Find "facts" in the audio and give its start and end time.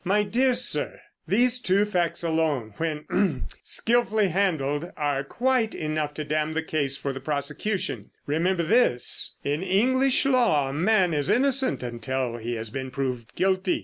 1.85-2.23